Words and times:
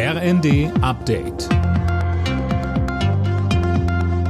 RND 0.00 0.70
Update. 0.80 1.48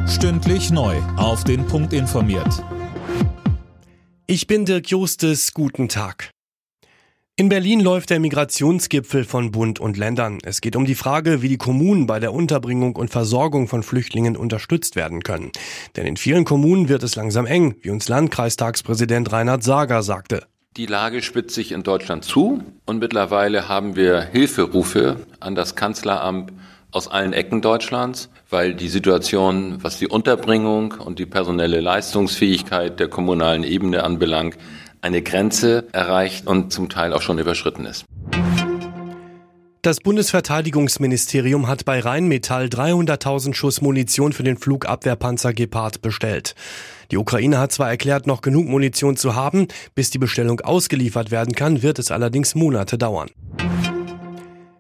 Stündlich 0.08 0.71
neu. 0.71 0.96
Auf 1.18 1.44
den 1.44 1.67
Punkt 1.67 1.92
informiert. 1.92 2.64
Ich 4.26 4.46
bin 4.46 4.65
Dirk 4.65 4.89
Justes. 4.89 5.52
Guten 5.52 5.91
Tag. 5.91 6.31
In 7.36 7.50
Berlin 7.50 7.81
läuft 7.81 8.09
der 8.09 8.18
Migrationsgipfel 8.18 9.25
von 9.25 9.50
Bund 9.50 9.79
und 9.79 9.98
Ländern. 9.98 10.39
Es 10.43 10.62
geht 10.62 10.75
um 10.75 10.86
die 10.86 10.95
Frage, 10.95 11.43
wie 11.43 11.50
die 11.50 11.59
Kommunen 11.59 12.07
bei 12.07 12.19
der 12.19 12.32
Unterbringung 12.32 12.96
und 12.96 13.11
Versorgung 13.11 13.69
von 13.69 13.82
Flüchtlingen 13.82 14.39
unterstützt 14.39 14.96
werden 14.96 15.23
können. 15.23 15.53
Denn 15.96 16.07
in 16.07 16.16
vielen 16.16 16.46
Kommunen 16.46 16.89
wird 16.89 17.03
es 17.03 17.14
langsam 17.14 17.45
eng, 17.45 17.75
wie 17.82 17.91
uns 17.91 18.09
Landkreistagspräsident 18.09 19.30
Reinhard 19.32 19.62
Sager 19.62 20.03
sagte. 20.03 20.46
Die 20.79 20.87
Lage 20.87 21.23
spitzt 21.23 21.57
sich 21.57 21.73
in 21.73 21.83
Deutschland 21.83 22.25
zu 22.25 22.63
und 22.87 23.01
mittlerweile 23.01 23.69
haben 23.69 23.97
wir 23.97 24.21
Hilferufe 24.21 25.17
an 25.41 25.57
das 25.57 25.75
Kanzleramt 25.75 26.53
aus 26.93 27.09
allen 27.09 27.32
Ecken 27.32 27.63
Deutschlands, 27.63 28.29
weil 28.49 28.77
die 28.77 28.86
Situation, 28.86 29.83
was 29.83 29.99
die 29.99 30.07
Unterbringung 30.07 30.93
und 30.93 31.19
die 31.19 31.27
personelle 31.27 31.81
Leistungsfähigkeit 31.81 33.00
der 33.00 33.09
kommunalen 33.09 33.64
Ebene 33.64 34.05
anbelangt, 34.05 34.56
eine 35.00 35.20
Grenze 35.20 35.88
erreicht 35.91 36.46
und 36.46 36.72
zum 36.72 36.88
Teil 36.88 37.12
auch 37.12 37.22
schon 37.22 37.41
überschritten 37.41 37.84
ist. 37.84 38.05
Das 39.83 39.98
Bundesverteidigungsministerium 39.98 41.66
hat 41.66 41.86
bei 41.86 41.98
Rheinmetall 41.98 42.66
300.000 42.66 43.55
Schuss 43.55 43.80
Munition 43.80 44.33
für 44.33 44.45
den 44.45 44.56
Flugabwehrpanzer 44.56 45.52
Gepard 45.55 46.02
bestellt. 46.02 46.55
Die 47.10 47.16
Ukraine 47.16 47.58
hat 47.58 47.72
zwar 47.72 47.88
erklärt, 47.88 48.26
noch 48.26 48.42
genug 48.42 48.66
Munition 48.66 49.16
zu 49.16 49.34
haben, 49.34 49.68
bis 49.94 50.10
die 50.10 50.18
Bestellung 50.18 50.60
ausgeliefert 50.60 51.30
werden 51.30 51.54
kann, 51.54 51.82
wird 51.82 51.98
es 51.98 52.10
allerdings 52.10 52.54
Monate 52.54 52.98
dauern. 52.98 53.30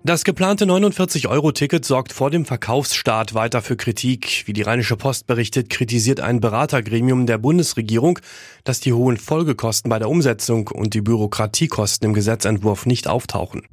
Das 0.04 0.24
geplante 0.24 0.64
49-Euro-Ticket 0.64 1.84
sorgt 1.84 2.12
vor 2.12 2.30
dem 2.30 2.46
Verkaufsstart 2.46 3.34
weiter 3.34 3.60
für 3.60 3.76
Kritik. 3.76 4.44
Wie 4.46 4.54
die 4.54 4.62
Rheinische 4.62 4.96
Post 4.96 5.26
berichtet, 5.26 5.68
kritisiert 5.68 6.20
ein 6.20 6.40
Beratergremium 6.40 7.26
der 7.26 7.36
Bundesregierung, 7.36 8.18
dass 8.64 8.80
die 8.80 8.92
hohen 8.94 9.18
Folgekosten 9.18 9.90
bei 9.90 9.98
der 9.98 10.08
Umsetzung 10.08 10.68
und 10.68 10.94
die 10.94 11.02
Bürokratiekosten 11.02 12.08
im 12.08 12.14
Gesetzentwurf 12.14 12.86
nicht 12.86 13.06
auftauchen. 13.06 13.66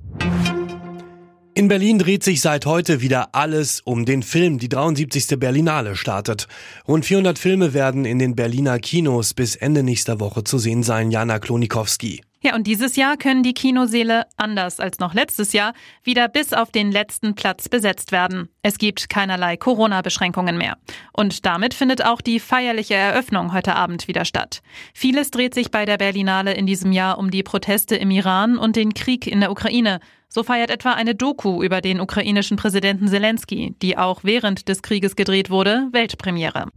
In 1.58 1.70
Berlin 1.70 2.00
dreht 2.00 2.22
sich 2.22 2.42
seit 2.42 2.66
heute 2.66 3.00
wieder 3.00 3.30
alles 3.32 3.80
um 3.80 4.04
den 4.04 4.24
Film. 4.24 4.60
Die 4.60 4.68
73. 4.68 5.40
Berlinale 5.40 5.96
startet. 5.96 6.50
Rund 6.86 7.06
400 7.06 7.40
Filme 7.40 7.74
werden 7.74 8.04
in 8.04 8.20
den 8.20 8.36
Berliner 8.36 8.78
Kinos 8.78 9.34
bis 9.34 9.56
Ende 9.56 9.82
nächster 9.82 10.20
Woche 10.20 10.44
zu 10.44 10.58
sehen 10.58 10.84
sein. 10.84 11.12
Jana 11.12 11.40
Klonikowski. 11.40 12.22
Ja, 12.46 12.54
und 12.54 12.68
dieses 12.68 12.96
Jahr 12.96 13.18
können 13.18 13.42
die 13.42 13.56
Kinoseele, 13.56 14.28
anders 14.38 14.80
als 14.80 15.00
noch 15.00 15.16
letztes 15.16 15.52
Jahr, 15.52 15.74
wieder 16.04 16.28
bis 16.28 16.54
auf 16.54 16.70
den 16.70 16.92
letzten 16.92 17.34
Platz 17.34 17.70
besetzt 17.70 18.12
werden. 18.12 18.50
Es 18.62 18.78
gibt 18.78 19.10
keinerlei 19.10 19.58
Corona-Beschränkungen 19.58 20.56
mehr. 20.56 20.78
Und 21.12 21.48
damit 21.48 21.74
findet 21.74 22.06
auch 22.06 22.22
die 22.22 22.40
feierliche 22.40 22.94
Eröffnung 22.94 23.52
heute 23.52 23.76
Abend 23.76 24.08
wieder 24.08 24.26
statt. 24.26 24.62
Vieles 24.94 25.32
dreht 25.32 25.56
sich 25.56 25.72
bei 25.72 25.86
der 25.86 25.98
Berlinale 25.98 26.54
in 26.54 26.68
diesem 26.68 26.92
Jahr 26.92 27.18
um 27.18 27.32
die 27.32 27.42
Proteste 27.42 27.96
im 27.96 28.12
Iran 28.12 28.60
und 28.60 28.76
den 28.76 28.94
Krieg 28.94 29.26
in 29.26 29.40
der 29.40 29.50
Ukraine. 29.50 30.00
So 30.30 30.44
feiert 30.44 30.70
etwa 30.70 30.92
eine 30.92 31.16
Doku 31.16 31.64
über 31.64 31.82
den 31.82 32.00
ukrainischen 32.00 32.58
Präsidenten 32.58 33.08
Zelensky, 33.08 33.74
die 33.82 33.98
auch 33.98 34.20
während 34.24 34.70
des 34.70 34.84
Krieges 34.84 35.16
gedreht 35.16 35.50
wurde, 35.50 35.88
Weltpremiere. 35.94 36.68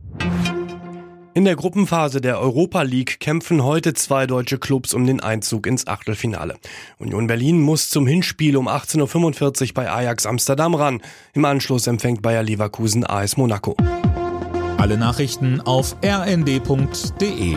In 1.39 1.45
der 1.45 1.55
Gruppenphase 1.55 2.21
der 2.21 2.41
Europa 2.41 2.83
League 2.83 3.21
kämpfen 3.21 3.63
heute 3.63 3.95
zwei 3.95 4.27
deutsche 4.27 4.59
Clubs 4.59 4.93
um 4.93 5.07
den 5.07 5.21
Einzug 5.21 5.69
ins 5.69 5.87
Achtelfinale. 5.87 6.57
Union 6.99 7.29
Berlin 7.29 7.61
muss 7.61 7.91
zum 7.91 8.09
Hinspiel 8.09 8.57
um 8.57 8.67
18.45 8.67 9.69
Uhr 9.69 9.75
bei 9.75 9.89
Ajax 9.89 10.27
Amsterdam 10.27 10.75
ran. 10.75 11.01
Im 11.35 11.45
Anschluss 11.45 11.87
empfängt 11.87 12.23
Bayer 12.23 12.43
Leverkusen 12.43 13.07
AS 13.07 13.37
Monaco. 13.37 13.77
Alle 14.79 14.99
Nachrichten 14.99 15.61
auf 15.61 15.95
rnd.de 16.05 17.57